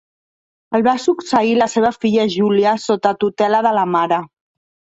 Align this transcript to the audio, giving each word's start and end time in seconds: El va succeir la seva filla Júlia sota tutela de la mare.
El 0.77 0.85
va 0.87 0.95
succeir 1.03 1.51
la 1.59 1.67
seva 1.75 1.93
filla 1.99 2.27
Júlia 2.37 2.75
sota 2.87 3.15
tutela 3.25 3.63
de 3.69 3.77
la 3.81 3.87
mare. 3.97 4.23